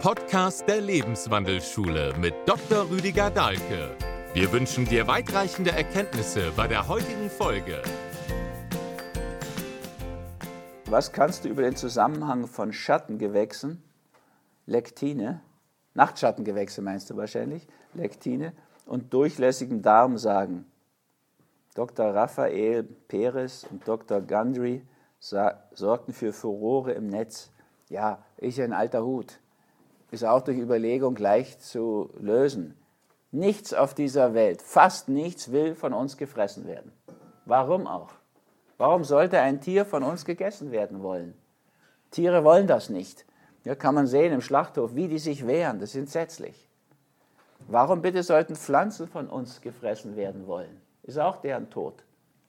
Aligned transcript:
Podcast 0.00 0.66
der 0.66 0.80
Lebenswandelschule 0.80 2.14
mit 2.18 2.32
Dr. 2.46 2.88
Rüdiger 2.88 3.28
Dahlke. 3.28 3.94
Wir 4.32 4.50
wünschen 4.50 4.86
dir 4.86 5.06
weitreichende 5.06 5.72
Erkenntnisse 5.72 6.52
bei 6.56 6.66
der 6.66 6.88
heutigen 6.88 7.28
Folge. 7.28 7.82
Was 10.86 11.12
kannst 11.12 11.44
du 11.44 11.50
über 11.50 11.60
den 11.60 11.76
Zusammenhang 11.76 12.46
von 12.46 12.72
Schattengewächsen, 12.72 13.82
Lektine, 14.64 15.42
Nachtschattengewächse 15.92 16.80
meinst 16.80 17.10
du 17.10 17.18
wahrscheinlich, 17.18 17.68
Lektine 17.92 18.54
und 18.86 19.12
durchlässigem 19.12 19.82
Darm 19.82 20.16
sagen? 20.16 20.64
Dr. 21.74 22.14
Raphael 22.14 22.84
Perez 22.84 23.66
und 23.70 23.86
Dr. 23.86 24.22
Gundry 24.22 24.82
sorgten 25.18 26.14
für 26.14 26.32
Furore 26.32 26.92
im 26.92 27.08
Netz. 27.08 27.50
Ja, 27.90 28.24
ja 28.40 28.64
ein 28.64 28.72
alter 28.72 29.04
Hut. 29.04 29.38
Ist 30.10 30.24
auch 30.24 30.42
durch 30.42 30.58
Überlegung 30.58 31.16
leicht 31.16 31.62
zu 31.62 32.10
lösen. 32.18 32.76
Nichts 33.32 33.72
auf 33.72 33.94
dieser 33.94 34.34
Welt, 34.34 34.60
fast 34.60 35.08
nichts 35.08 35.52
will 35.52 35.74
von 35.74 35.92
uns 35.92 36.16
gefressen 36.16 36.66
werden. 36.66 36.92
Warum 37.44 37.86
auch? 37.86 38.10
Warum 38.76 39.04
sollte 39.04 39.38
ein 39.38 39.60
Tier 39.60 39.84
von 39.84 40.02
uns 40.02 40.24
gegessen 40.24 40.72
werden 40.72 41.02
wollen? 41.02 41.34
Tiere 42.10 42.42
wollen 42.44 42.66
das 42.66 42.90
nicht. 42.90 43.24
Ja, 43.64 43.74
kann 43.74 43.94
man 43.94 44.06
sehen 44.06 44.32
im 44.32 44.40
Schlachthof, 44.40 44.94
wie 44.94 45.06
die 45.06 45.18
sich 45.18 45.46
wehren. 45.46 45.78
Das 45.78 45.90
ist 45.90 45.96
entsetzlich. 45.96 46.68
Warum 47.68 48.02
bitte 48.02 48.22
sollten 48.22 48.56
Pflanzen 48.56 49.06
von 49.06 49.28
uns 49.28 49.60
gefressen 49.60 50.16
werden 50.16 50.46
wollen? 50.46 50.80
Ist 51.02 51.18
auch 51.18 51.36
deren 51.36 51.70
Tod. 51.70 52.02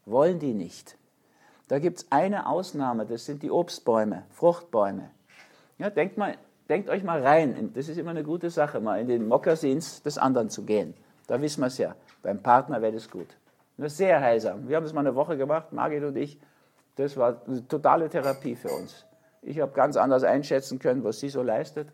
Wollen 0.05 0.39
die 0.39 0.53
nicht. 0.53 0.98
Da 1.67 1.79
gibt 1.79 1.99
es 1.99 2.12
eine 2.12 2.48
Ausnahme, 2.48 3.05
das 3.05 3.25
sind 3.25 3.43
die 3.43 3.51
Obstbäume, 3.51 4.23
Fruchtbäume. 4.31 5.12
Ja, 5.77 5.89
denkt, 5.89 6.17
mal, 6.17 6.37
denkt 6.71 6.89
euch 6.89 7.03
mal 7.03 7.21
rein, 7.21 7.71
das 7.73 7.90
ist 7.90 7.98
immer 7.98 8.12
eine 8.12 8.23
gute 8.23 8.49
Sache, 8.49 8.79
mal 8.79 8.99
in 9.01 9.09
den 9.09 9.27
Mokassins 9.27 10.01
des 10.04 10.18
anderen 10.18 10.49
zu 10.49 10.63
gehen. 10.63 10.93
Da 11.27 11.41
wissen 11.41 11.59
wir 11.59 11.68
es 11.68 11.77
ja. 11.77 11.95
Beim 12.23 12.41
Partner 12.41 12.82
wäre 12.82 12.93
das 12.93 13.09
gut. 13.09 13.27
Das 13.77 13.91
ist 13.91 13.98
sehr 13.98 14.21
heilsam. 14.21 14.70
Wir 14.70 14.77
haben 14.77 14.85
das 14.85 14.93
mal 14.93 15.01
eine 15.01 15.13
Woche 15.13 15.35
gemacht, 15.37 15.73
Margit 15.73 16.04
und 16.04 16.15
ich. 16.15 16.40
Das 16.95 17.18
war 17.18 17.41
eine 17.45 17.68
totale 17.68 18.10
Therapie 18.10 18.55
für 18.55 18.70
uns. 18.70 19.05
Ich 19.41 19.60
habe 19.60 19.73
ganz 19.73 19.98
anders 19.98 20.23
einschätzen 20.23 20.79
können, 20.79 21.04
was 21.04 21.20
sie 21.20 21.27
so 21.27 21.43
leistet. 21.43 21.90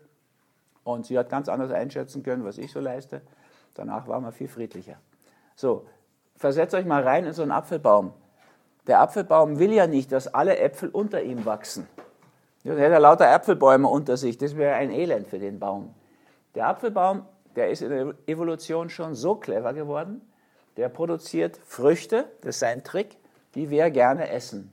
Und 0.84 1.06
sie 1.06 1.18
hat 1.18 1.28
ganz 1.28 1.48
anders 1.48 1.72
einschätzen 1.72 2.22
können, 2.22 2.44
was 2.44 2.56
ich 2.56 2.70
so 2.70 2.78
leiste. 2.78 3.22
Danach 3.74 4.06
waren 4.06 4.22
wir 4.22 4.32
viel 4.32 4.48
friedlicher. 4.48 4.98
So, 5.56 5.86
versetzt 6.36 6.74
euch 6.74 6.86
mal 6.86 7.02
rein 7.02 7.24
in 7.24 7.32
so 7.32 7.42
einen 7.42 7.50
Apfelbaum. 7.50 8.12
Der 8.86 9.00
Apfelbaum 9.00 9.58
will 9.58 9.72
ja 9.72 9.88
nicht, 9.88 10.12
dass 10.12 10.32
alle 10.32 10.58
Äpfel 10.58 10.88
unter 10.88 11.20
ihm 11.20 11.44
wachsen. 11.44 11.88
Dann 12.64 12.76
hätte 12.76 12.94
er 12.94 13.00
lauter 13.00 13.28
Apfelbäume 13.30 13.88
unter 13.88 14.16
sich. 14.16 14.38
Das 14.38 14.56
wäre 14.56 14.74
ein 14.74 14.90
Elend 14.90 15.28
für 15.28 15.38
den 15.38 15.58
Baum. 15.58 15.94
Der 16.54 16.68
Apfelbaum, 16.68 17.22
der 17.56 17.70
ist 17.70 17.82
in 17.82 17.90
der 17.90 18.14
Evolution 18.26 18.90
schon 18.90 19.14
so 19.14 19.36
clever 19.36 19.72
geworden, 19.72 20.22
der 20.76 20.88
produziert 20.88 21.58
Früchte, 21.64 22.26
das 22.40 22.56
ist 22.56 22.60
sein 22.60 22.84
Trick, 22.84 23.16
die 23.54 23.70
wir 23.70 23.90
gerne 23.90 24.30
essen. 24.30 24.72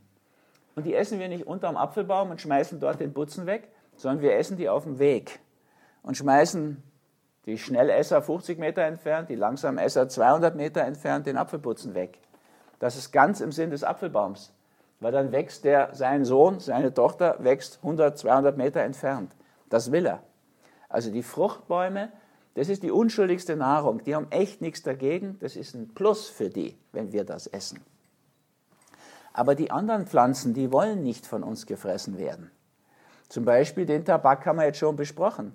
Und 0.76 0.86
die 0.86 0.94
essen 0.94 1.20
wir 1.20 1.30
nicht 1.30 1.48
unterm 1.48 1.78
Apfelbaum 1.78 2.32
und 2.32 2.42
schmeißen 2.42 2.80
dort 2.80 3.00
den 3.00 3.14
Butzen 3.14 3.46
weg, 3.46 3.70
sondern 3.96 4.22
wir 4.22 4.36
essen 4.36 4.58
die 4.58 4.70
auf 4.70 4.84
dem 4.84 5.00
Weg 5.00 5.40
und 6.04 6.18
schmeißen 6.18 6.84
die 7.46 7.58
Schnellesser 7.58 8.22
50 8.22 8.58
Meter 8.58 8.82
entfernt, 8.82 9.30
die 9.30 9.36
Langsamesser 9.36 10.10
200 10.10 10.56
Meter 10.56 10.82
entfernt 10.82 11.28
den 11.28 11.38
Apfelputzen 11.38 11.94
weg. 11.94 12.20
Das 12.80 12.96
ist 12.96 13.12
ganz 13.12 13.40
im 13.40 13.52
Sinn 13.52 13.70
des 13.70 13.84
Apfelbaums. 13.84 14.55
Weil 15.00 15.12
dann 15.12 15.32
wächst 15.32 15.66
der, 15.66 15.94
sein 15.94 16.26
Sohn, 16.26 16.60
seine 16.60 16.94
Tochter 16.94 17.38
wächst 17.40 17.80
100, 17.84 18.18
200 18.18 18.58
Meter 18.58 18.82
entfernt. 18.82 19.36
Das 19.70 19.92
will 19.92 20.06
er. 20.06 20.24
Also 20.90 21.12
die 21.12 21.24
Fruchtbäume, 21.24 22.12
das 22.54 22.70
ist 22.70 22.84
die 22.84 22.92
unschuldigste 22.92 23.56
Nahrung. 23.56 24.04
Die 24.04 24.16
haben 24.16 24.28
echt 24.32 24.62
nichts 24.62 24.82
dagegen. 24.82 25.38
Das 25.40 25.56
ist 25.56 25.76
ein 25.76 25.94
Plus 25.94 26.30
für 26.30 26.50
die, 26.50 26.78
wenn 26.94 27.12
wir 27.12 27.26
das 27.26 27.48
essen. 27.48 27.82
Aber 29.34 29.56
die 29.56 29.72
anderen 29.72 30.08
Pflanzen, 30.08 30.54
die 30.54 30.72
wollen 30.72 31.04
nicht 31.04 31.28
von 31.28 31.44
uns 31.44 31.66
gefressen 31.66 32.18
werden. 32.18 32.52
Zum 33.28 33.44
Beispiel 33.44 33.86
den 33.86 34.06
Tabak 34.06 34.46
haben 34.46 34.58
wir 34.58 34.66
jetzt 34.66 34.78
schon 34.78 34.96
besprochen. 34.96 35.52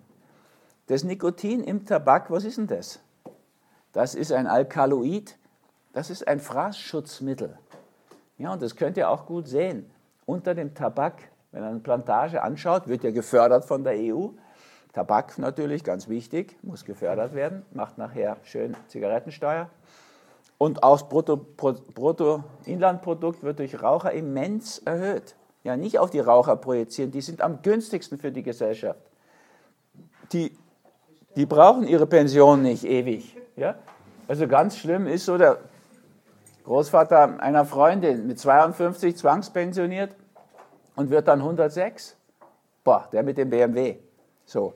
Das 0.88 1.04
Nikotin 1.04 1.64
im 1.64 1.86
Tabak, 1.86 2.30
was 2.30 2.44
ist 2.44 2.58
denn 2.58 2.66
das? 2.66 3.00
Das 3.92 4.14
ist 4.14 4.32
ein 4.32 4.46
Alkaloid, 4.46 5.38
das 5.92 6.10
ist 6.10 6.28
ein 6.28 6.40
Fraßschutzmittel. 6.40 7.58
Ja, 8.40 8.54
und 8.54 8.62
das 8.62 8.74
könnt 8.74 8.96
ihr 8.96 9.10
auch 9.10 9.26
gut 9.26 9.46
sehen. 9.46 9.90
Unter 10.24 10.54
dem 10.54 10.72
Tabak, 10.74 11.28
wenn 11.52 11.60
man 11.60 11.72
eine 11.72 11.80
Plantage 11.80 12.42
anschaut, 12.42 12.88
wird 12.88 13.04
ja 13.04 13.10
gefördert 13.10 13.66
von 13.66 13.84
der 13.84 13.92
EU. 13.92 14.28
Tabak 14.94 15.36
natürlich, 15.38 15.84
ganz 15.84 16.08
wichtig, 16.08 16.56
muss 16.62 16.86
gefördert 16.86 17.34
werden, 17.34 17.66
macht 17.72 17.98
nachher 17.98 18.38
schön 18.42 18.74
Zigarettensteuer. 18.88 19.68
Und 20.56 20.82
auch 20.82 21.02
das 21.02 21.08
Bruttoinlandprodukt 21.94 23.42
wird 23.42 23.58
durch 23.58 23.82
Raucher 23.82 24.12
immens 24.12 24.78
erhöht. 24.78 25.36
Ja, 25.62 25.76
nicht 25.76 25.98
auf 25.98 26.08
die 26.08 26.20
Raucher 26.20 26.56
projizieren, 26.56 27.10
die 27.10 27.20
sind 27.20 27.42
am 27.42 27.60
günstigsten 27.60 28.16
für 28.16 28.32
die 28.32 28.42
Gesellschaft. 28.42 29.00
Die, 30.32 30.56
die 31.36 31.44
brauchen 31.44 31.86
ihre 31.86 32.06
Pension 32.06 32.62
nicht 32.62 32.84
ewig. 32.84 33.36
Ja? 33.56 33.74
Also 34.28 34.48
ganz 34.48 34.78
schlimm 34.78 35.06
ist 35.06 35.26
so, 35.26 35.36
der 35.36 35.58
Großvater 36.70 37.40
einer 37.40 37.64
Freundin 37.64 38.28
mit 38.28 38.38
52 38.38 39.16
zwangspensioniert 39.16 40.14
und 40.94 41.10
wird 41.10 41.26
dann 41.26 41.40
106. 41.40 42.16
Boah, 42.84 43.08
der 43.10 43.24
mit 43.24 43.38
dem 43.38 43.50
BMW. 43.50 43.96
So. 44.44 44.74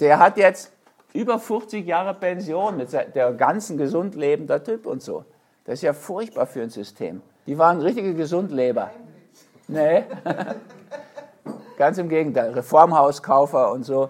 Der 0.00 0.18
hat 0.18 0.38
jetzt 0.38 0.72
über 1.12 1.38
50 1.38 1.84
Jahre 1.84 2.14
Pension 2.14 2.78
mit 2.78 2.90
der 2.90 3.34
ganzen 3.34 3.76
gesund 3.76 4.14
lebender 4.14 4.64
Typ 4.64 4.86
und 4.86 5.02
so. 5.02 5.26
Das 5.66 5.74
ist 5.74 5.82
ja 5.82 5.92
furchtbar 5.92 6.46
für 6.46 6.62
ein 6.62 6.70
System. 6.70 7.20
Die 7.46 7.58
waren 7.58 7.82
richtige 7.82 8.14
Gesundleber. 8.14 8.90
Nee. 9.68 10.04
Ganz 11.76 11.98
im 11.98 12.08
Gegenteil. 12.08 12.52
Reformhauskaufer 12.52 13.72
und 13.72 13.82
so. 13.82 14.08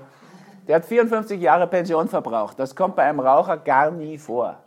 Der 0.69 0.77
hat 0.77 0.85
54 0.85 1.41
Jahre 1.41 1.67
Pension 1.67 2.07
verbraucht. 2.07 2.57
Das 2.61 2.77
kommt 2.77 2.95
bei 2.95 3.03
einem 3.03 3.19
Raucher 3.19 3.57
gar 3.57 3.91
nie 3.91 4.17
vor. 4.17 4.64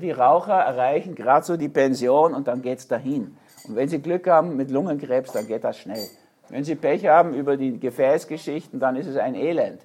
Die 0.00 0.10
Raucher 0.10 0.54
erreichen 0.54 1.14
gerade 1.14 1.44
so 1.44 1.56
die 1.56 1.68
Pension 1.68 2.34
und 2.34 2.48
dann 2.48 2.62
geht 2.62 2.78
es 2.78 2.88
dahin. 2.88 3.36
Und 3.66 3.76
wenn 3.76 3.88
sie 3.88 4.00
Glück 4.00 4.26
haben 4.28 4.56
mit 4.56 4.70
Lungenkrebs, 4.70 5.32
dann 5.32 5.46
geht 5.46 5.64
das 5.64 5.78
schnell. 5.78 6.06
Wenn 6.48 6.64
sie 6.64 6.74
Pech 6.74 7.06
haben 7.06 7.34
über 7.34 7.56
die 7.56 7.78
Gefäßgeschichten, 7.78 8.80
dann 8.80 8.96
ist 8.96 9.06
es 9.06 9.16
ein 9.16 9.34
Elend. 9.34 9.80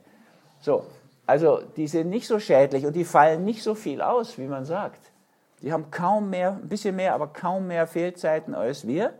So, 0.59 0.83
also 1.25 1.61
die 1.75 1.87
sind 1.87 2.09
nicht 2.09 2.27
so 2.27 2.39
schädlich 2.39 2.85
und 2.85 2.95
die 2.95 3.05
fallen 3.05 3.45
nicht 3.45 3.63
so 3.63 3.75
viel 3.75 4.01
aus, 4.01 4.37
wie 4.37 4.47
man 4.47 4.65
sagt. 4.65 5.11
Die 5.61 5.71
haben 5.73 5.91
kaum 5.91 6.29
mehr, 6.29 6.51
ein 6.51 6.69
bisschen 6.69 6.95
mehr, 6.95 7.13
aber 7.13 7.27
kaum 7.27 7.67
mehr 7.67 7.87
Fehlzeiten 7.87 8.53
als 8.53 8.85
wir, 8.87 9.13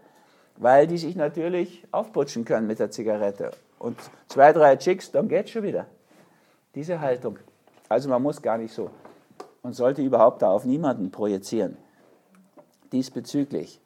weil 0.57 0.87
die 0.87 0.97
sich 0.97 1.15
natürlich 1.15 1.85
aufputschen 1.91 2.45
können 2.45 2.67
mit 2.67 2.79
der 2.79 2.91
Zigarette. 2.91 3.51
Und 3.79 3.99
zwei, 4.27 4.53
drei 4.53 4.75
Chicks, 4.75 5.11
dann 5.11 5.27
geht's 5.27 5.51
schon 5.51 5.63
wieder. 5.63 5.85
Diese 6.75 6.99
Haltung. 6.99 7.39
Also 7.89 8.09
man 8.09 8.21
muss 8.21 8.41
gar 8.41 8.57
nicht 8.57 8.73
so 8.73 8.89
und 9.67 9.73
sollte 9.73 10.01
überhaupt 10.01 10.43
da 10.43 10.49
auf 10.49 10.63
niemanden 10.63 11.11
projizieren. 11.11 11.75
Diesbezüglich. 12.93 13.81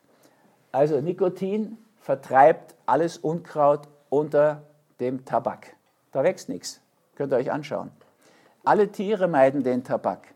Also 0.72 1.02
Nikotin 1.02 1.76
vertreibt 2.00 2.76
alles 2.86 3.18
Unkraut 3.18 3.88
unter 4.12 4.62
dem 5.00 5.26
Tabak. 5.26 5.76
Da 6.12 6.24
wächst 6.24 6.50
nichts. 6.50 6.82
Könnt 7.16 7.34
ihr 7.34 7.38
euch 7.38 7.52
anschauen. 7.52 7.90
Alle 8.64 8.92
Tiere 8.92 9.28
meiden 9.28 9.64
den 9.64 9.84
Tabak. 9.84 10.28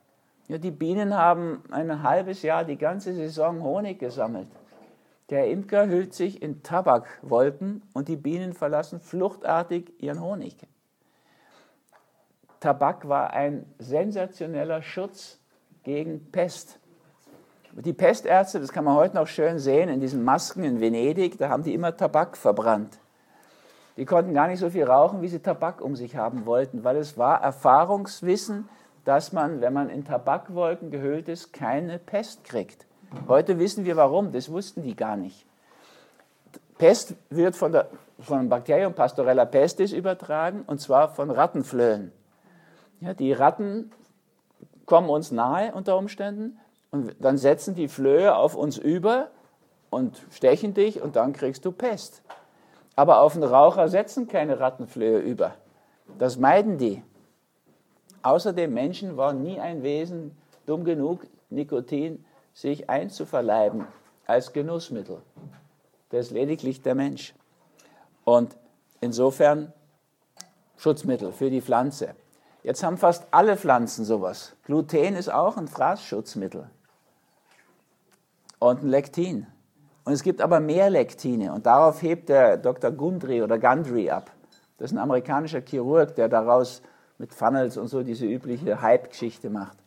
Ja, 0.48 0.58
die 0.58 0.72
Bienen 0.72 1.16
haben 1.16 1.62
ein 1.70 2.02
halbes 2.02 2.42
Jahr 2.42 2.64
die 2.64 2.78
ganze 2.78 3.14
Saison 3.14 3.62
Honig 3.62 4.00
gesammelt. 4.00 4.48
Der 5.30 5.48
Imker 5.52 5.86
hüllt 5.86 6.16
sich 6.16 6.42
in 6.42 6.64
Tabakwolken 6.64 7.84
und 7.94 8.08
die 8.08 8.18
Bienen 8.18 8.54
verlassen 8.54 9.00
fluchtartig 9.00 9.94
ihren 10.02 10.22
Honig. 10.22 10.56
Tabak 12.66 13.08
war 13.08 13.30
ein 13.30 13.72
sensationeller 13.78 14.82
Schutz 14.82 15.40
gegen 15.86 16.32
Pest. 16.32 16.80
Die 17.72 17.94
Pestärzte, 17.94 18.60
das 18.60 18.72
kann 18.72 18.84
man 18.84 18.96
heute 18.96 19.16
noch 19.16 19.28
schön 19.28 19.60
sehen, 19.60 19.88
in 19.90 20.00
diesen 20.02 20.24
Masken 20.24 20.64
in 20.64 20.82
Venedig, 20.82 21.38
da 21.38 21.50
haben 21.50 21.64
die 21.64 21.74
immer 21.74 21.96
Tabak 21.96 22.36
verbrannt. 22.36 22.98
Die 23.98 24.06
konnten 24.06 24.34
gar 24.34 24.48
nicht 24.48 24.60
so 24.60 24.70
viel 24.70 24.84
rauchen, 24.84 25.22
wie 25.22 25.28
sie 25.28 25.40
Tabak 25.40 25.82
um 25.82 25.96
sich 25.96 26.16
haben 26.16 26.46
wollten, 26.46 26.84
weil 26.84 26.98
es 26.98 27.18
war 27.18 27.42
Erfahrungswissen, 27.42 28.68
dass 29.06 29.32
man, 29.32 29.62
wenn 29.62 29.72
man 29.72 29.90
in 29.90 30.04
Tabakwolken 30.04 30.90
gehüllt 30.90 31.30
ist, 31.30 31.54
keine 31.54 32.00
Pest 32.00 32.44
kriegt. 32.44 32.86
Heute 33.28 33.60
wissen 33.60 33.86
wir 33.86 33.96
warum, 33.96 34.32
das 34.32 34.52
wussten 34.52 34.82
die 34.82 34.96
gar 34.96 35.16
nicht. 35.16 35.46
Pest 36.78 37.16
wird 37.30 37.56
von, 37.56 37.72
der, 37.72 37.88
von 38.20 38.50
Bakterium 38.50 38.94
Pastorella 38.94 39.46
pestis 39.46 39.94
übertragen, 39.94 40.64
und 40.66 40.82
zwar 40.82 41.10
von 41.10 41.30
Rattenflöhen. 41.30 42.12
Ja, 43.00 43.14
die 43.14 43.32
Ratten 43.32 43.92
kommen 44.86 45.10
uns 45.10 45.32
nahe 45.32 45.74
unter 45.74 45.98
Umständen 45.98 46.60
und 46.92 47.16
dann 47.20 47.38
setzen 47.38 47.76
die 47.76 47.88
Flöhe 47.88 48.36
auf 48.36 48.56
uns 48.56 48.78
über 48.78 49.30
und 49.90 50.22
stechen 50.32 50.74
dich 50.74 51.02
und 51.02 51.16
dann 51.16 51.34
kriegst 51.34 51.66
du 51.66 51.72
Pest. 51.72 52.22
Aber 52.96 53.22
auf 53.22 53.36
einen 53.36 53.44
Raucher 53.44 53.88
setzen 53.90 54.28
keine 54.28 54.60
Rattenflöhe 54.60 55.20
über. 55.20 55.56
Das 56.18 56.38
meiden 56.38 56.78
die. 56.78 57.04
Außerdem 58.24 58.74
Menschen 58.74 59.18
waren 59.18 59.44
nie 59.44 59.60
ein 59.60 59.84
Wesen 59.84 60.36
dumm 60.66 60.84
genug, 60.84 61.28
Nikotin 61.50 62.26
sich 62.54 62.90
einzuverleiben 62.90 63.86
als 64.26 64.54
Genussmittel. 64.54 65.22
Das 66.10 66.28
ist 66.28 66.32
lediglich 66.32 66.82
der 66.82 66.96
Mensch. 66.96 67.36
Und 68.24 68.56
insofern 69.02 69.74
Schutzmittel 70.78 71.32
für 71.32 71.50
die 71.50 71.62
Pflanze. 71.62 72.16
Jetzt 72.66 72.82
haben 72.82 72.98
fast 72.98 73.28
alle 73.30 73.58
Pflanzen 73.58 74.06
sowas. 74.06 74.56
Gluten 74.66 75.16
ist 75.16 75.32
auch 75.32 75.56
ein 75.56 75.68
Fraßschutzmittel. 75.68 76.68
Und 78.58 78.82
ein 78.82 78.90
Lektin. 78.90 79.46
Und 80.04 80.14
es 80.14 80.24
gibt 80.24 80.42
aber 80.42 80.60
mehr 80.60 80.90
Lektine. 80.90 81.54
Und 81.54 81.68
darauf 81.68 82.02
hebt 82.02 82.28
der 82.28 82.58
Dr. 82.58 82.90
Gundry 82.90 83.44
oder 83.44 83.60
Gundry 83.60 84.10
ab. 84.10 84.32
Das 84.80 84.90
ist 84.90 84.98
ein 84.98 85.04
amerikanischer 85.04 85.62
Chirurg, 85.62 86.16
der 86.16 86.28
daraus 86.28 86.82
mit 87.20 87.36
Funnels 87.36 87.78
und 87.78 87.88
so 87.88 88.02
diese 88.02 88.26
übliche 88.26 88.82
Hype-Geschichte 88.82 89.52
macht. 89.52 89.78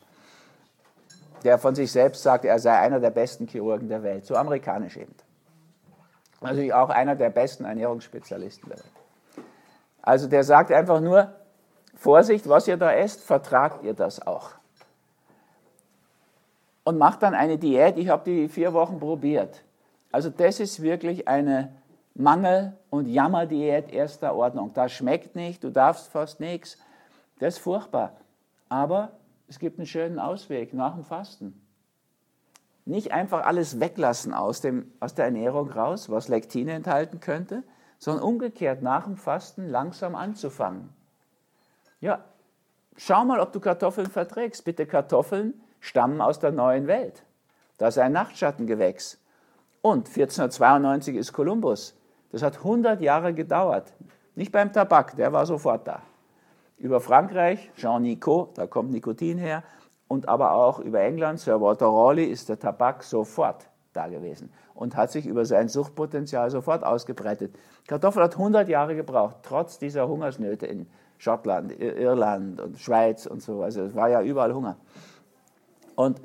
Der 1.43 1.57
von 1.57 1.75
sich 1.75 1.91
selbst 1.91 2.23
sagt, 2.23 2.45
er 2.45 2.59
sei 2.59 2.79
einer 2.79 3.01
der 3.01 3.11
besten 3.11 3.45
Chirurgen 3.45 3.89
der 3.89 4.03
Welt. 4.03 4.25
So 4.25 4.35
amerikanisch 4.37 4.95
eben. 4.95 5.15
Natürlich 6.39 6.73
auch 6.73 6.87
einer 6.87 7.17
der 7.17 7.29
besten 7.29 7.65
Ernährungsspezialisten 7.65 8.69
der 8.69 8.77
Welt. 8.77 9.45
Also 10.01 10.29
der 10.29 10.45
sagt 10.45 10.71
einfach 10.71 11.01
nur, 11.01 11.33
Vorsicht, 11.99 12.47
was 12.47 12.65
ihr 12.69 12.77
da 12.77 12.93
esst, 12.93 13.21
vertragt 13.21 13.83
ihr 13.83 13.93
das 13.93 14.25
auch. 14.25 14.51
Und 16.85 16.97
macht 16.97 17.23
dann 17.23 17.33
eine 17.33 17.57
Diät, 17.57 17.97
ich 17.97 18.07
habe 18.07 18.23
die 18.23 18.47
vier 18.47 18.71
Wochen 18.71 19.01
probiert. 19.01 19.63
Also 20.09 20.29
das 20.29 20.61
ist 20.61 20.81
wirklich 20.81 21.27
eine 21.27 21.75
Mangel- 22.15 22.71
und 22.89 23.07
Jammerdiät 23.07 23.91
erster 23.91 24.33
Ordnung. 24.33 24.71
Das 24.73 24.93
schmeckt 24.93 25.35
nicht, 25.35 25.61
du 25.61 25.71
darfst 25.71 26.07
fast 26.07 26.39
nichts. 26.39 26.77
Das 27.39 27.55
ist 27.55 27.59
furchtbar. 27.59 28.13
Aber 28.69 29.11
es 29.49 29.59
gibt 29.59 29.77
einen 29.77 29.85
schönen 29.85 30.19
Ausweg 30.19 30.73
nach 30.73 30.95
dem 30.95 31.03
Fasten. 31.03 31.61
Nicht 32.85 33.11
einfach 33.11 33.45
alles 33.45 33.81
weglassen 33.81 34.33
aus, 34.33 34.61
dem, 34.61 34.89
aus 35.01 35.15
der 35.15 35.25
Ernährung 35.25 35.69
raus, 35.69 36.09
was 36.09 36.29
Lektine 36.29 36.71
enthalten 36.71 37.19
könnte, 37.19 37.63
sondern 37.97 38.23
umgekehrt 38.23 38.81
nach 38.81 39.03
dem 39.03 39.17
Fasten 39.17 39.67
langsam 39.67 40.15
anzufangen. 40.15 40.97
Ja, 41.99 42.23
schau 42.95 43.25
mal, 43.25 43.39
ob 43.39 43.51
du 43.51 43.59
Kartoffeln 43.59 44.09
verträgst. 44.09 44.63
Bitte, 44.63 44.85
Kartoffeln 44.85 45.61
stammen 45.79 46.21
aus 46.21 46.39
der 46.39 46.51
neuen 46.51 46.87
Welt. 46.87 47.23
Das 47.77 47.95
ist 47.95 48.03
ein 48.03 48.11
Nachtschattengewächs. 48.11 49.19
Und 49.81 50.07
1492 50.07 51.15
ist 51.15 51.33
Kolumbus. 51.33 51.95
Das 52.31 52.41
hat 52.41 52.57
100 52.57 53.01
Jahre 53.01 53.33
gedauert. 53.33 53.93
Nicht 54.35 54.51
beim 54.51 54.71
Tabak, 54.71 55.15
der 55.15 55.33
war 55.33 55.45
sofort 55.45 55.87
da. 55.87 56.01
Über 56.77 57.01
Frankreich, 57.01 57.71
Jean 57.75 58.03
Nicot, 58.03 58.57
da 58.57 58.67
kommt 58.67 58.91
Nikotin 58.91 59.37
her, 59.37 59.63
und 60.07 60.27
aber 60.27 60.53
auch 60.53 60.79
über 60.79 61.01
England, 61.01 61.39
Sir 61.39 61.61
Walter 61.61 61.87
Raleigh, 61.87 62.31
ist 62.31 62.49
der 62.49 62.59
Tabak 62.59 63.03
sofort 63.03 63.69
da 63.93 64.07
gewesen 64.07 64.51
und 64.73 64.95
hat 64.95 65.11
sich 65.11 65.25
über 65.25 65.45
sein 65.45 65.67
Suchtpotenzial 65.67 66.49
sofort 66.49 66.83
ausgebreitet. 66.83 67.55
Kartoffel 67.87 68.23
hat 68.23 68.33
100 68.33 68.69
Jahre 68.69 68.95
gebraucht, 68.95 69.37
trotz 69.43 69.77
dieser 69.77 70.07
Hungersnöte 70.07 70.65
in 70.65 70.87
Schottland, 71.19 71.77
Irland 71.79 72.59
und 72.61 72.79
Schweiz 72.79 73.25
und 73.25 73.43
so. 73.43 73.61
Also 73.61 73.83
es 73.83 73.93
war 73.93 74.09
ja 74.09 74.21
überall 74.21 74.53
Hunger. 74.53 74.77
Und 75.95 76.19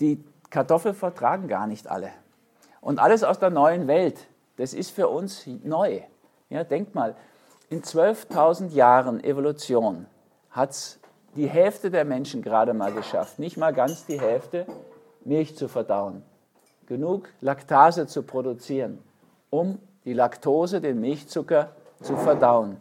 die 0.00 0.22
Kartoffel 0.50 0.92
vertragen 0.92 1.48
gar 1.48 1.66
nicht 1.66 1.88
alle. 1.88 2.10
Und 2.80 2.98
alles 2.98 3.22
aus 3.22 3.38
der 3.38 3.50
neuen 3.50 3.86
Welt, 3.86 4.26
das 4.56 4.74
ist 4.74 4.90
für 4.90 5.08
uns 5.08 5.46
neu. 5.64 6.00
Ja, 6.50 6.64
denkt 6.64 6.94
mal, 6.94 7.14
in 7.70 7.82
12.000 7.82 8.70
Jahren 8.70 9.22
Evolution 9.22 10.06
hat 10.50 10.70
es 10.70 10.98
die 11.36 11.46
Hälfte 11.46 11.90
der 11.90 12.04
Menschen 12.04 12.42
gerade 12.42 12.74
mal 12.74 12.92
geschafft, 12.92 13.38
nicht 13.38 13.56
mal 13.56 13.72
ganz 13.72 14.06
die 14.06 14.20
Hälfte, 14.20 14.66
Milch 15.24 15.56
zu 15.56 15.68
verdauen. 15.68 16.22
Genug 16.86 17.28
Laktase 17.40 18.06
zu 18.06 18.22
produzieren, 18.22 18.98
um 19.50 19.78
die 20.04 20.14
Laktose, 20.14 20.80
den 20.80 21.00
Milchzucker, 21.00 21.70
zu 22.00 22.16
verdauen. 22.16 22.76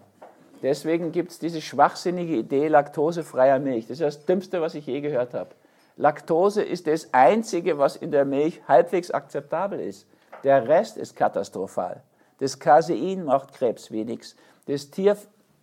Deswegen 0.66 1.12
gibt 1.12 1.30
es 1.30 1.38
diese 1.38 1.62
schwachsinnige 1.62 2.38
Idee 2.38 2.70
laktosefreier 2.70 3.60
Milch. 3.60 3.86
Das 3.86 4.00
ist 4.00 4.02
das 4.02 4.26
Dümmste, 4.26 4.62
was 4.62 4.74
ich 4.74 4.88
je 4.88 5.00
gehört 5.00 5.36
habe. 5.36 5.52
Laktose 5.96 6.64
ist 6.64 6.88
das 6.88 7.14
Einzige, 7.14 7.78
was 7.78 7.96
in 7.96 8.10
der 8.10 8.26
Milch 8.26 8.60
halbwegs 8.68 9.12
akzeptabel 9.12 9.80
ist. 9.80 10.08
Der 10.44 10.68
Rest 10.68 10.98
ist 10.98 11.16
katastrophal. 11.16 12.02
Das 12.40 12.58
Casein 12.58 13.26
macht 13.26 13.54
Krebs 13.54 13.92
wie 13.92 14.06
nichts. 14.06 14.36
Das, 14.66 14.90
Tier, 14.90 15.16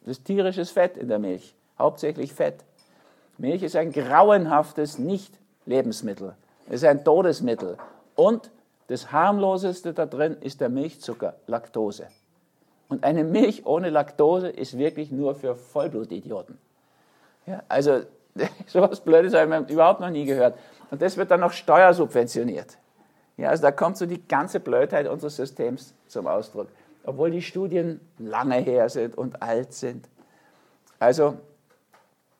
das 0.06 0.22
tierisches 0.22 0.70
Fett 0.70 0.96
in 0.96 1.08
der 1.08 1.19
Milch, 1.19 1.56
hauptsächlich 1.81 2.32
Fett. 2.32 2.62
Milch 3.38 3.64
ist 3.64 3.75
ein 3.75 3.90
grauenhaftes 3.90 5.00
Nicht-Lebensmittel. 5.00 6.37
Es 6.69 6.75
ist 6.75 6.84
ein 6.84 7.02
Todesmittel. 7.02 7.76
Und 8.14 8.52
das 8.87 9.10
harmloseste 9.10 9.94
da 9.94 10.06
drin 10.06 10.37
ist 10.43 10.60
der 10.60 10.69
Milchzucker, 10.69 11.34
Laktose. 11.49 12.06
Und 12.92 13.04
eine 13.04 13.24
Milch 13.24 13.64
ohne 13.64 13.88
Laktose 13.88 14.48
ist 14.48 14.76
wirklich 14.76 15.10
nur 15.10 15.34
für 15.34 15.56
Vollblutidioten. 15.56 16.58
Ja, 17.46 17.62
also 17.66 18.02
sowas 18.66 19.00
Blödes 19.00 19.32
habe 19.32 19.64
ich 19.66 19.72
überhaupt 19.72 20.00
noch 20.00 20.10
nie 20.10 20.26
gehört. 20.26 20.58
Und 20.90 21.00
das 21.00 21.16
wird 21.16 21.30
dann 21.30 21.40
noch 21.40 21.52
steuersubventioniert. 21.52 22.76
Ja, 23.38 23.48
also 23.48 23.62
da 23.62 23.72
kommt 23.72 23.96
so 23.96 24.04
die 24.04 24.28
ganze 24.28 24.60
Blödheit 24.60 25.08
unseres 25.08 25.36
Systems 25.36 25.94
zum 26.06 26.26
Ausdruck, 26.26 26.68
obwohl 27.06 27.30
die 27.30 27.40
Studien 27.40 27.98
lange 28.18 28.56
her 28.56 28.90
sind 28.90 29.16
und 29.16 29.40
alt 29.40 29.72
sind. 29.72 30.06
Also 30.98 31.38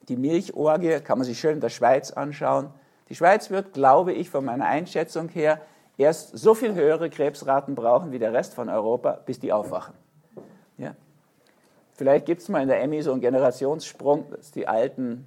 die 0.07 0.17
Milchorgie 0.17 0.99
kann 0.99 1.17
man 1.17 1.25
sich 1.25 1.39
schön 1.39 1.53
in 1.53 1.61
der 1.61 1.69
Schweiz 1.69 2.11
anschauen. 2.11 2.69
Die 3.09 3.15
Schweiz 3.15 3.49
wird, 3.49 3.73
glaube 3.73 4.13
ich, 4.13 4.29
von 4.29 4.45
meiner 4.45 4.67
Einschätzung 4.67 5.29
her 5.29 5.59
erst 5.97 6.37
so 6.37 6.53
viel 6.53 6.75
höhere 6.75 7.09
Krebsraten 7.09 7.73
brauchen 7.73 8.11
wie 8.11 8.19
der 8.19 8.33
Rest 8.33 8.53
von 8.53 8.69
Europa, 8.69 9.13
bis 9.25 9.39
die 9.39 9.51
aufwachen. 9.51 9.95
Ja? 10.77 10.95
Vielleicht 11.95 12.25
gibt 12.25 12.41
es 12.41 12.49
mal 12.49 12.61
in 12.61 12.67
der 12.67 12.81
Emmy 12.81 13.01
so 13.01 13.11
einen 13.11 13.21
Generationssprung, 13.21 14.25
dass 14.31 14.51
die 14.51 14.67
Alten 14.67 15.25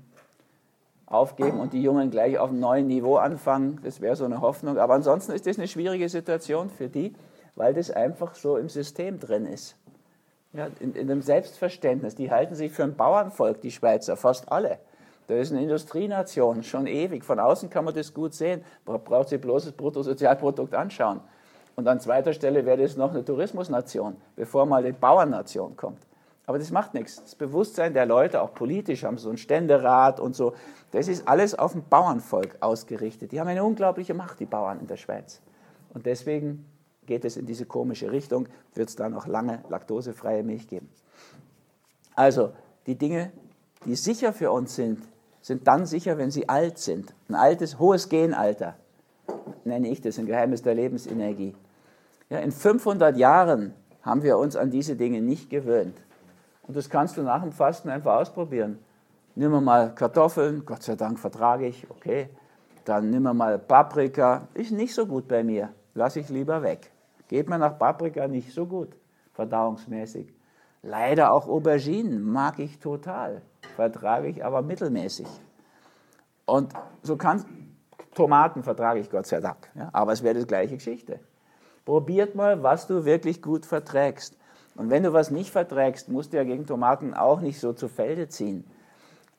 aufgeben 1.06 1.60
und 1.60 1.72
die 1.72 1.82
Jungen 1.82 2.10
gleich 2.10 2.38
auf 2.38 2.50
einem 2.50 2.60
neuen 2.60 2.86
Niveau 2.88 3.16
anfangen. 3.16 3.78
Das 3.84 4.00
wäre 4.00 4.16
so 4.16 4.24
eine 4.24 4.40
Hoffnung. 4.40 4.78
Aber 4.78 4.94
ansonsten 4.94 5.32
ist 5.32 5.46
das 5.46 5.58
eine 5.58 5.68
schwierige 5.68 6.08
Situation 6.08 6.68
für 6.68 6.88
die, 6.88 7.14
weil 7.54 7.74
das 7.74 7.90
einfach 7.90 8.34
so 8.34 8.56
im 8.56 8.68
System 8.68 9.20
drin 9.20 9.46
ist. 9.46 9.76
Ja, 10.52 10.68
in, 10.80 10.94
in 10.94 11.06
dem 11.06 11.22
Selbstverständnis. 11.22 12.14
Die 12.14 12.30
halten 12.30 12.54
sich 12.54 12.72
für 12.72 12.82
ein 12.82 12.96
Bauernvolk, 12.96 13.60
die 13.60 13.70
Schweizer, 13.70 14.16
fast 14.16 14.50
alle. 14.50 14.78
Das 15.28 15.38
ist 15.38 15.52
eine 15.52 15.62
Industrienation, 15.62 16.62
schon 16.62 16.86
ewig. 16.86 17.24
Von 17.24 17.38
außen 17.38 17.68
kann 17.68 17.84
man 17.84 17.94
das 17.94 18.14
gut 18.14 18.32
sehen. 18.32 18.64
Man 18.86 19.02
braucht 19.02 19.28
sich 19.28 19.40
bloß 19.40 19.64
das 19.64 19.72
Bruttosozialprodukt 19.72 20.74
anschauen. 20.74 21.20
Und 21.76 21.86
an 21.86 22.00
zweiter 22.00 22.32
Stelle 22.32 22.64
wäre 22.64 22.78
das 22.78 22.96
noch 22.96 23.10
eine 23.10 23.24
Tourismusnation, 23.24 24.16
bevor 24.34 24.66
mal 24.66 24.82
die 24.82 24.92
Bauernnation 24.92 25.76
kommt. 25.76 26.06
Aber 26.46 26.58
das 26.58 26.70
macht 26.70 26.94
nichts. 26.94 27.22
Das 27.22 27.34
Bewusstsein 27.34 27.92
der 27.92 28.06
Leute, 28.06 28.40
auch 28.40 28.54
politisch, 28.54 29.04
haben 29.04 29.18
so 29.18 29.28
einen 29.28 29.38
Ständerat 29.38 30.18
und 30.18 30.34
so, 30.34 30.54
das 30.92 31.08
ist 31.08 31.28
alles 31.28 31.58
auf 31.58 31.74
ein 31.74 31.84
Bauernvolk 31.88 32.56
ausgerichtet. 32.60 33.32
Die 33.32 33.40
haben 33.40 33.48
eine 33.48 33.64
unglaubliche 33.64 34.14
Macht, 34.14 34.40
die 34.40 34.46
Bauern 34.46 34.80
in 34.80 34.86
der 34.86 34.96
Schweiz. 34.96 35.40
Und 35.92 36.06
deswegen 36.06 36.64
geht 37.04 37.24
es 37.24 37.36
in 37.36 37.46
diese 37.46 37.66
komische 37.66 38.10
Richtung, 38.10 38.48
wird 38.74 38.88
es 38.88 38.96
da 38.96 39.08
noch 39.08 39.26
lange 39.26 39.62
laktosefreie 39.68 40.42
Milch 40.42 40.68
geben. 40.68 40.88
Also, 42.14 42.52
die 42.86 42.94
Dinge, 42.94 43.32
die 43.84 43.96
sicher 43.96 44.32
für 44.32 44.50
uns 44.50 44.76
sind, 44.76 45.02
sind 45.42 45.66
dann 45.66 45.84
sicher, 45.84 46.16
wenn 46.16 46.30
sie 46.30 46.48
alt 46.48 46.78
sind. 46.78 47.14
Ein 47.28 47.34
altes, 47.34 47.78
hohes 47.78 48.08
Genalter, 48.08 48.76
nenne 49.64 49.88
ich 49.88 50.00
das, 50.00 50.18
ein 50.18 50.26
Geheimnis 50.26 50.62
der 50.62 50.74
Lebensenergie. 50.74 51.54
Ja, 52.28 52.38
in 52.38 52.50
500 52.50 53.16
Jahren 53.16 53.72
haben 54.02 54.22
wir 54.22 54.36
uns 54.38 54.56
an 54.56 54.70
diese 54.70 54.96
Dinge 54.96 55.20
nicht 55.20 55.48
gewöhnt. 55.48 55.96
Und 56.66 56.76
das 56.76 56.90
kannst 56.90 57.16
du 57.16 57.22
nach 57.22 57.42
dem 57.42 57.52
Fasten 57.52 57.88
einfach 57.88 58.16
ausprobieren. 58.16 58.78
Nimm 59.36 59.62
mal 59.62 59.94
Kartoffeln, 59.94 60.64
Gott 60.64 60.82
sei 60.82 60.96
Dank 60.96 61.18
vertrage 61.18 61.66
ich, 61.66 61.88
okay. 61.90 62.28
Dann 62.84 63.10
nimm 63.10 63.24
mal 63.24 63.58
Paprika, 63.58 64.48
ist 64.54 64.72
nicht 64.72 64.94
so 64.94 65.06
gut 65.06 65.28
bei 65.28 65.44
mir, 65.44 65.70
lasse 65.94 66.20
ich 66.20 66.28
lieber 66.28 66.62
weg. 66.62 66.90
Geht 67.28 67.48
mir 67.48 67.58
nach 67.58 67.78
Paprika 67.78 68.26
nicht 68.28 68.52
so 68.52 68.66
gut, 68.66 68.96
verdauungsmäßig. 69.34 70.32
Leider 70.82 71.32
auch 71.32 71.48
Auberginen 71.48 72.22
mag 72.22 72.58
ich 72.58 72.78
total, 72.78 73.42
vertrage 73.74 74.28
ich 74.28 74.44
aber 74.44 74.62
mittelmäßig. 74.62 75.26
Und 76.44 76.72
so 77.02 77.16
kann 77.16 77.44
Tomaten 78.14 78.62
vertrage 78.62 79.00
ich 79.00 79.10
Gott 79.10 79.26
sei 79.26 79.40
Dank, 79.40 79.68
ja, 79.74 79.90
aber 79.92 80.12
es 80.12 80.22
wäre 80.22 80.38
die 80.38 80.46
gleiche 80.46 80.76
Geschichte. 80.76 81.20
Probiert 81.86 82.34
mal, 82.34 82.62
was 82.64 82.86
du 82.88 83.04
wirklich 83.04 83.40
gut 83.40 83.64
verträgst. 83.64 84.36
Und 84.74 84.90
wenn 84.90 85.04
du 85.04 85.12
was 85.12 85.30
nicht 85.30 85.50
verträgst, 85.50 86.08
musst 86.08 86.32
du 86.32 86.36
ja 86.36 86.44
gegen 86.44 86.66
Tomaten 86.66 87.14
auch 87.14 87.40
nicht 87.40 87.60
so 87.60 87.72
zu 87.72 87.88
Felde 87.88 88.28
ziehen. 88.28 88.64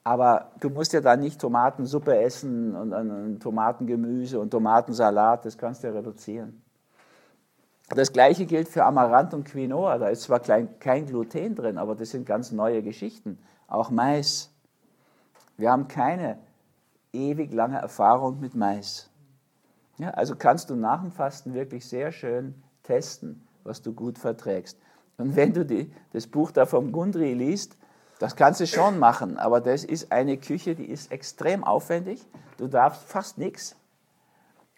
Aber 0.05 0.51
du 0.61 0.69
musst 0.69 0.93
ja 0.93 1.01
dann 1.01 1.19
nicht 1.19 1.41
Tomatensuppe 1.41 2.17
essen 2.17 2.73
und, 2.73 2.93
und, 2.93 3.39
Tomatengemüse 3.41 4.39
und 4.39 4.49
Tomatensalat, 4.49 5.45
das 5.45 5.57
kannst 5.57 5.83
du 5.83 5.87
ja 5.87 5.93
reduzieren. 5.93 6.61
Das 7.89 8.13
gleiche 8.13 8.45
gilt 8.45 8.69
für 8.69 8.85
Amaranth 8.85 9.33
und 9.33 9.43
Quinoa. 9.43 9.97
Da 9.97 10.07
ist 10.07 10.23
zwar 10.23 10.39
kein 10.39 11.05
Gluten 11.05 11.55
drin, 11.55 11.77
aber 11.77 11.95
das 11.95 12.11
sind 12.11 12.25
ganz 12.25 12.53
neue 12.53 12.81
Geschichten. 12.81 13.37
Auch 13.67 13.89
Mais. 13.89 14.49
Wir 15.57 15.71
haben 15.71 15.89
keine 15.89 16.37
ewig 17.11 17.53
lange 17.53 17.77
Erfahrung 17.77 18.39
mit 18.39 18.55
Mais. 18.55 19.06
Ja, 19.97 20.11
also 20.11 20.35
kannst 20.35 20.69
du 20.69 20.75
nach 20.75 21.01
dem 21.01 21.11
Fasten 21.11 21.53
wirklich 21.53 21.87
sehr 21.87 22.11
schön 22.11 22.55
testen, 22.83 23.47
was 23.63 23.81
du 23.81 23.93
gut 23.93 24.19
verträgst. 24.19 24.77
Und 25.17 25.35
wenn 25.35 25.53
du 25.53 25.65
die, 25.65 25.91
das 26.13 26.27
Buch 26.27 26.51
da 26.51 26.65
vom 26.65 26.91
Gundri 26.91 27.33
liest, 27.33 27.77
das 28.19 28.35
kannst 28.35 28.59
du 28.61 28.67
schon 28.67 28.97
machen, 28.99 29.37
aber 29.37 29.61
das 29.61 29.83
ist 29.83 30.11
eine 30.11 30.37
Küche, 30.37 30.75
die 30.75 30.85
ist 30.85 31.11
extrem 31.11 31.63
aufwendig. 31.63 32.25
Du 32.57 32.67
darfst 32.67 33.03
fast 33.03 33.37
nichts. 33.37 33.75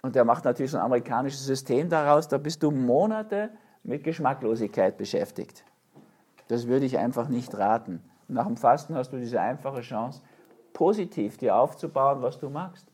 Und 0.02 0.16
der 0.16 0.26
macht 0.26 0.46
natürlich 0.46 0.72
so 0.72 0.78
ein 0.78 0.84
amerikanisches 0.84 1.46
System 1.46 1.90
daraus, 1.90 2.28
da 2.28 2.38
bist 2.38 2.64
du 2.64 2.72
Monate 2.72 3.50
mit 3.84 4.04
Geschmacklosigkeit 4.04 4.98
beschäftigt. 4.98 5.64
Das 6.48 6.68
würde 6.68 6.86
ich 6.86 6.98
einfach 6.98 7.28
nicht 7.28 7.58
raten. 7.58 8.02
Nach 8.28 8.46
dem 8.46 8.58
Fasten 8.58 8.96
hast 8.96 9.12
du 9.12 9.18
diese 9.18 9.42
einfache 9.42 9.82
Chance, 9.82 10.22
positiv 10.74 11.38
dir 11.38 11.56
aufzubauen, 11.56 12.22
was 12.22 12.40
du 12.40 12.50
magst. 12.50 12.89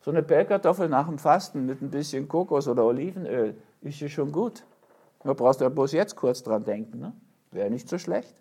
So 0.00 0.10
eine 0.10 0.22
Pellkartoffel 0.22 0.88
nach 0.88 1.06
dem 1.06 1.18
Fasten 1.18 1.66
mit 1.66 1.82
ein 1.82 1.90
bisschen 1.90 2.28
Kokos 2.28 2.68
oder 2.68 2.84
Olivenöl 2.84 3.56
ist 3.82 4.00
ja 4.00 4.08
schon 4.08 4.32
gut. 4.32 4.64
Da 5.24 5.32
brauchst 5.32 5.60
du 5.60 5.64
ja 5.64 5.68
bloß 5.68 5.92
jetzt 5.92 6.16
kurz 6.16 6.42
dran 6.42 6.64
denken. 6.64 7.00
Ne? 7.00 7.12
Wäre 7.50 7.70
nicht 7.70 7.88
so 7.88 7.98
schlecht. 7.98 8.34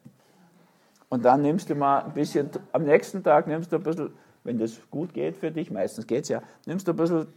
Und 1.10 1.26
dann 1.26 1.42
nimmst 1.42 1.70
du 1.70 1.76
mal 1.76 2.04
ein 2.04 2.14
bisschen, 2.14 2.50
am 2.74 2.84
nächsten 2.84 3.24
Tag 3.24 3.48
nimmst 3.48 3.72
du 3.72 3.78
ein 3.78 3.84
bisschen, 3.84 4.14
wenn 4.44 4.58
das 4.58 4.80
gut 4.92 5.14
geht 5.14 5.38
für 5.38 5.52
dich, 5.52 5.72
meistens 5.72 6.06
geht 6.06 6.24
es 6.24 6.30
ja, 6.30 6.42
nimmst 6.66 6.88
du 6.88 6.92
ein 6.92 6.98
bisschen 6.98 7.28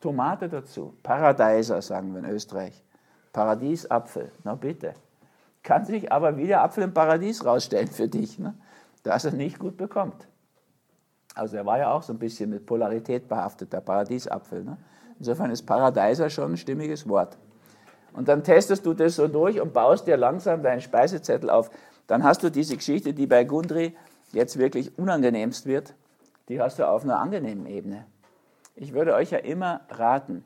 Tomate 0.00 0.48
dazu. 0.48 0.94
Paradeiser, 1.02 1.82
sagen 1.82 2.12
wir 2.12 2.20
in 2.20 2.30
Österreich. 2.30 2.82
Paradiesapfel, 3.32 4.32
na 4.44 4.54
bitte. 4.54 4.94
Kann 5.62 5.84
sich 5.84 6.10
aber 6.10 6.36
wie 6.36 6.46
der 6.46 6.62
Apfel 6.62 6.84
im 6.84 6.94
Paradies 6.94 7.44
rausstellen 7.44 7.88
für 7.88 8.08
dich, 8.08 8.38
ne? 8.38 8.54
dass 9.02 9.24
er 9.24 9.32
nicht 9.32 9.58
gut 9.58 9.76
bekommt. 9.76 10.26
Also 11.38 11.56
er 11.56 11.64
war 11.64 11.78
ja 11.78 11.92
auch 11.92 12.02
so 12.02 12.12
ein 12.12 12.18
bisschen 12.18 12.50
mit 12.50 12.66
Polarität 12.66 13.28
behaftet, 13.28 13.72
der 13.72 13.80
Paradiesapfel. 13.80 14.64
Ne? 14.64 14.76
Insofern 15.18 15.50
ist 15.50 15.62
Paradeiser 15.62 16.28
schon 16.30 16.52
ein 16.52 16.56
stimmiges 16.56 17.08
Wort. 17.08 17.38
Und 18.12 18.28
dann 18.28 18.42
testest 18.42 18.84
du 18.84 18.94
das 18.94 19.16
so 19.16 19.28
durch 19.28 19.60
und 19.60 19.72
baust 19.72 20.06
dir 20.06 20.16
langsam 20.16 20.62
deinen 20.62 20.80
Speisezettel 20.80 21.50
auf. 21.50 21.70
Dann 22.06 22.24
hast 22.24 22.42
du 22.42 22.50
diese 22.50 22.76
Geschichte, 22.76 23.14
die 23.14 23.26
bei 23.26 23.44
Gundri 23.44 23.96
jetzt 24.32 24.58
wirklich 24.58 24.98
unangenehmst 24.98 25.66
wird, 25.66 25.94
die 26.48 26.60
hast 26.60 26.78
du 26.78 26.88
auf 26.88 27.04
einer 27.04 27.18
angenehmen 27.18 27.66
Ebene. 27.66 28.06
Ich 28.74 28.92
würde 28.92 29.14
euch 29.14 29.30
ja 29.30 29.38
immer 29.38 29.82
raten, 29.90 30.44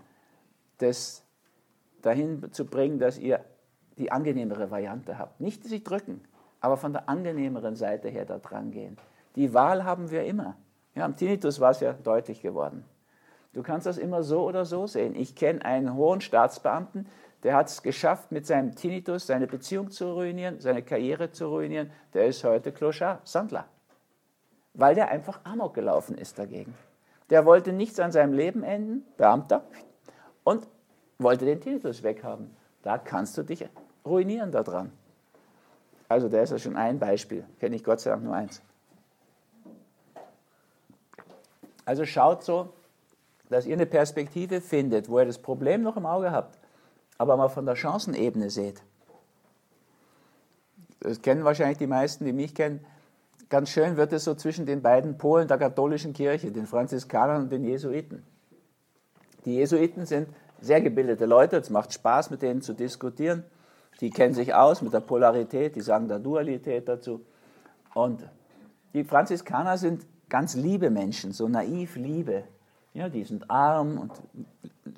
das 0.78 1.22
dahin 2.02 2.52
zu 2.52 2.66
bringen, 2.66 2.99
dass 2.99 3.18
ihr 3.18 3.40
die 3.99 4.11
angenehmere 4.11 4.70
Variante 4.70 5.18
habt. 5.18 5.40
Nicht 5.40 5.64
sich 5.64 5.84
drücken, 5.84 6.22
aber 6.61 6.76
von 6.76 6.92
der 6.92 7.08
angenehmeren 7.08 7.76
Seite 7.76 8.08
her 8.08 8.25
da 8.25 8.38
dran 8.38 8.70
gehen. 8.72 8.96
Die 9.37 9.54
Wahl 9.54 9.84
haben 9.84 10.11
wir 10.11 10.25
immer. 10.25 10.56
Ja, 10.94 11.04
am 11.04 11.16
Tinnitus 11.16 11.61
war 11.61 11.70
es 11.70 11.80
ja 11.80 11.92
deutlich 11.92 12.42
geworden. 12.42 12.84
Du 13.52 13.62
kannst 13.62 13.87
das 13.87 13.99
immer 13.99 14.22
so 14.22 14.44
oder 14.44 14.64
so 14.64 14.87
sehen. 14.87 15.14
Ich 15.14 15.34
kenne 15.34 15.64
einen 15.64 15.94
hohen 15.94 16.20
Staatsbeamten, 16.20 17.06
der 17.42 17.56
hat 17.56 17.68
es 17.68 17.82
geschafft, 17.82 18.30
mit 18.30 18.46
seinem 18.46 18.75
Tinnitus 18.75 19.26
seine 19.26 19.46
Beziehung 19.46 19.90
zu 19.90 20.12
ruinieren, 20.12 20.61
seine 20.61 20.82
Karriere 20.82 21.32
zu 21.32 21.49
ruinieren. 21.49 21.90
Der 22.14 22.26
ist 22.26 22.44
heute 22.44 22.72
Clochard, 22.72 23.26
Sandler. 23.26 23.66
Weil 24.75 24.94
der 24.94 25.08
einfach 25.08 25.40
amok 25.44 25.75
gelaufen 25.75 26.16
ist 26.16 26.38
dagegen. 26.38 26.75
Der 27.30 27.44
wollte 27.44 27.72
nichts 27.72 27.99
an 27.99 28.12
seinem 28.12 28.32
Leben 28.32 28.62
enden, 28.62 29.04
Beamter, 29.16 29.64
und 30.44 30.68
wollte 31.18 31.44
den 31.44 31.61
Tinnitus 31.61 32.02
weghaben. 32.02 32.56
Da 32.82 32.99
kannst 32.99 33.37
du 33.37 33.42
dich 33.42 33.68
ruinieren 34.04 34.52
daran. 34.52 34.92
Also, 36.08 36.28
der 36.28 36.42
ist 36.42 36.50
ja 36.50 36.58
schon 36.58 36.76
ein 36.76 36.99
Beispiel. 36.99 37.44
Kenne 37.58 37.76
ich 37.76 37.84
Gott 37.84 38.00
sei 38.00 38.11
Dank 38.11 38.22
nur 38.22 38.34
eins. 38.34 38.62
Also 41.85 42.05
schaut 42.05 42.45
so, 42.45 42.73
dass 43.49 43.67
ihr 43.67 43.75
eine 43.75 43.87
Perspektive 43.87 44.61
findet, 44.61 45.09
wo 45.09 45.19
ihr 45.19 45.27
das 45.27 45.39
Problem 45.39 45.83
noch 45.83 45.97
im 45.97 46.07
Auge 46.07 46.31
habt, 46.31 46.59
aber 47.19 47.37
mal 47.37 47.49
von 47.49 47.67
der 47.67 47.77
Chancenebene 47.77 48.51
seht. 48.51 48.83
Das 51.01 51.21
kennen 51.21 51.45
wahrscheinlich 51.45 51.79
die 51.79 51.87
meisten, 51.87 52.25
die 52.25 52.33
mich 52.33 52.55
kennen. 52.55 52.85
Ganz 53.49 53.71
schön 53.71 53.97
wird 53.97 54.12
es 54.12 54.25
so 54.25 54.35
zwischen 54.35 54.65
den 54.65 54.81
beiden 54.81 55.19
Polen 55.19 55.49
der 55.49 55.59
katholischen 55.59 56.12
Kirche, 56.12 56.53
den 56.53 56.67
Franziskanern 56.67 57.43
und 57.43 57.53
den 57.53 57.65
Jesuiten. 57.65 58.25
Die 59.45 59.57
Jesuiten 59.57 60.07
sind 60.07 60.29
sehr 60.61 60.81
gebildete 60.81 61.27
Leute, 61.27 61.57
es 61.57 61.69
macht 61.69 61.93
Spaß, 61.93 62.31
mit 62.31 62.41
denen 62.41 62.62
zu 62.62 62.73
diskutieren. 62.73 63.45
Die 64.01 64.11
kennen 64.11 64.33
sich 64.33 64.55
aus 64.55 64.81
mit 64.81 64.95
der 64.95 65.01
Polarität, 65.01 65.77
die 65.77 65.81
sagen 65.81 66.09
der 66.09 66.21
Dualität 66.21 66.89
dazu. 66.89 67.25
Und 67.95 68.27
die 68.95 69.05
Franziskaner 69.05 69.77
sind 69.77 70.07
ganz 70.33 70.55
liebe 70.55 70.89
Menschen, 70.89 71.33
so 71.33 71.47
naiv 71.47 71.97
Liebe. 71.97 72.45
Ja, 72.95 73.11
die 73.11 73.23
sind 73.23 73.51
arm 73.51 73.99
und 73.99 74.12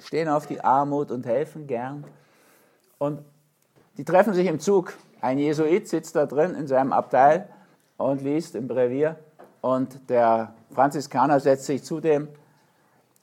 stehen 0.00 0.29
auf 0.29 0.47
die 0.47 0.61
Armut 0.61 1.11
und 1.11 1.26
helfen 1.26 1.67
gern. 1.67 2.05
Und 2.99 3.19
die 3.99 4.05
treffen 4.05 4.33
sich 4.33 4.47
im 4.47 4.61
Zug. 4.61 4.95
Ein 5.21 5.38
Jesuit 5.38 5.88
sitzt 5.88 6.14
da 6.14 6.26
drin 6.26 6.55
in 6.55 6.69
seinem 6.69 6.93
Abteil 6.93 7.49
und 7.97 8.23
liest 8.23 8.55
im 8.55 8.69
Brevier. 8.69 9.17
Und 9.61 10.09
der 10.09 10.55
Franziskaner 10.71 11.41
setzt 11.41 11.64
sich 11.64 11.83
zu 11.83 11.99
dem. 11.99 12.29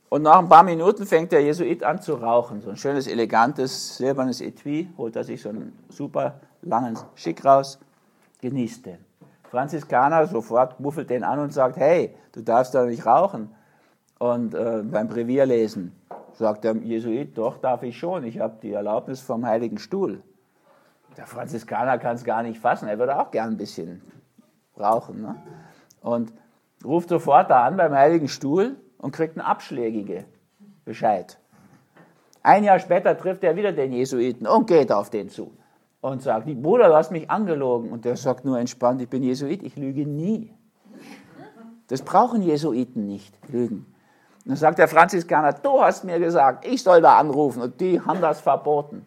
Und 0.10 0.24
nach 0.24 0.40
ein 0.40 0.50
paar 0.50 0.64
Minuten 0.64 1.06
fängt 1.06 1.32
der 1.32 1.42
Jesuit 1.42 1.82
an 1.82 2.02
zu 2.02 2.16
rauchen. 2.16 2.62
So 2.62 2.72
ein 2.72 2.78
schönes, 2.78 3.08
elegantes, 3.08 3.96
silbernes 3.96 4.42
Etui, 4.42 4.90
holt 4.98 5.16
er 5.16 5.24
sich 5.24 5.42
so 5.42 5.48
einen 5.48 5.80
super 5.88 6.42
langen 6.62 6.98
Schick 7.16 7.46
raus, 7.46 7.80
genießt 8.42 8.86
den. 8.86 9.11
Franziskaner 9.52 10.28
sofort 10.28 10.80
muffelt 10.80 11.10
den 11.10 11.26
an 11.26 11.40
und 11.40 11.52
sagt, 11.52 11.76
hey, 11.76 12.16
du 12.32 12.42
darfst 12.42 12.74
doch 12.74 12.86
nicht 12.86 13.06
rauchen. 13.06 13.54
Und 14.18 14.54
äh, 14.54 14.82
beim 14.82 15.10
Brevier 15.10 15.46
lesen 15.46 15.94
sagt 16.32 16.64
der 16.64 16.78
Jesuit, 16.78 17.38
doch 17.38 17.58
darf 17.58 17.84
ich 17.84 17.98
schon, 17.98 18.24
ich 18.24 18.40
habe 18.40 18.60
die 18.62 18.72
Erlaubnis 18.72 19.20
vom 19.20 19.46
Heiligen 19.46 19.78
Stuhl. 19.78 20.24
Der 21.18 21.28
Franziskaner 21.28 21.98
kann 21.98 22.16
es 22.16 22.24
gar 22.24 22.44
nicht 22.44 22.62
fassen, 22.62 22.88
er 22.88 22.98
würde 22.98 23.20
auch 23.20 23.30
gern 23.32 23.50
ein 23.50 23.58
bisschen 23.58 24.02
rauchen. 24.80 25.22
Ne? 25.22 25.36
Und 26.00 26.32
ruft 26.86 27.10
sofort 27.10 27.50
da 27.50 27.66
an 27.66 27.76
beim 27.76 27.94
Heiligen 27.94 28.30
Stuhl 28.30 28.78
und 29.00 29.12
kriegt 29.12 29.38
einen 29.38 29.46
abschlägige 29.46 30.24
Bescheid. 30.86 31.38
Ein 32.42 32.64
Jahr 32.64 32.80
später 32.80 33.18
trifft 33.18 33.44
er 33.44 33.58
wieder 33.58 33.74
den 33.74 33.92
Jesuiten 33.92 34.48
und 34.48 34.68
geht 34.68 34.94
auf 34.94 35.10
den 35.10 35.28
zu 35.28 35.52
und 36.02 36.22
sagt, 36.22 36.48
Bruder, 36.62 36.90
du 36.90 36.96
hast 36.96 37.12
mich 37.12 37.30
angelogen. 37.30 37.92
Und 37.92 38.06
der 38.06 38.18
sagt 38.18 38.44
nur 38.44 38.60
entspannt, 38.60 39.02
ich 39.02 39.10
bin 39.10 39.24
Jesuit, 39.24 39.64
ich 39.64 39.76
lüge 39.76 40.06
nie. 40.06 40.52
Das 41.88 42.02
brauchen 42.02 42.42
Jesuiten 42.42 43.06
nicht, 43.06 43.34
lügen. 43.50 43.86
Und 44.44 44.50
dann 44.50 44.56
sagt 44.56 44.80
der 44.80 44.88
Franziskaner, 44.88 45.54
du 45.54 45.82
hast 45.82 46.04
mir 46.04 46.20
gesagt, 46.20 46.66
ich 46.66 46.82
soll 46.82 47.02
da 47.02 47.20
anrufen 47.20 47.62
und 47.62 47.80
die 47.80 48.02
haben 48.02 48.22
das 48.22 48.42
verboten. 48.42 49.06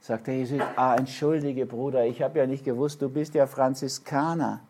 Sagt 0.00 0.26
der 0.26 0.38
Jesuit, 0.38 0.62
ah, 0.74 0.96
entschuldige 0.96 1.66
Bruder, 1.66 2.04
ich 2.04 2.22
habe 2.22 2.38
ja 2.40 2.46
nicht 2.46 2.64
gewusst, 2.64 3.00
du 3.00 3.08
bist 3.08 3.34
ja 3.34 3.46
Franziskaner. 3.46 4.60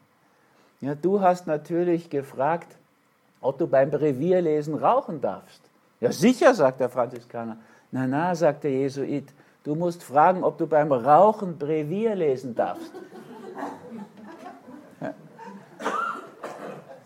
Ja, 0.81 0.95
du 0.95 1.21
hast 1.21 1.47
natürlich 1.47 2.11
gefragt, 2.11 2.77
ob 3.41 3.59
du 3.59 3.67
beim 3.67 3.91
Brevierlesen 3.91 4.75
rauchen 4.75 5.21
darfst. 5.21 5.63
Ja, 6.01 6.13
sicher, 6.13 6.55
sagt 6.55 6.81
der 6.81 6.91
Franziskaner. 6.91 7.57
Na, 7.91 8.07
na, 8.07 8.35
sagt 8.35 8.65
der 8.65 8.73
Jesuit, 8.73 9.33
Du 9.67 9.75
musst 9.75 10.05
fragen, 10.05 10.45
ob 10.45 10.59
du 10.59 10.69
beim 10.69 10.93
Rauchen 10.93 11.59
Brevier 11.59 12.15
lesen 12.15 12.55
darfst. 12.55 12.93
Ja. 15.01 15.13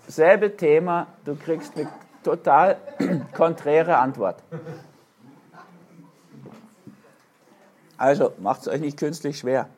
Selbe 0.06 0.54
Thema, 0.54 1.06
du 1.24 1.36
kriegst 1.36 1.74
eine 1.74 1.88
total 2.22 2.76
konträre 3.34 3.96
Antwort. 3.96 4.42
Also 7.96 8.32
macht 8.40 8.60
es 8.60 8.68
euch 8.68 8.82
nicht 8.82 8.98
künstlich 8.98 9.38
schwer. 9.38 9.70